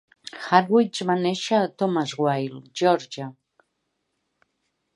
Hardwick 0.45 1.01
va 1.09 1.15
néixer 1.25 1.59
a 1.59 1.67
Thomasville, 1.81 2.63
Geòrgia. 2.81 3.29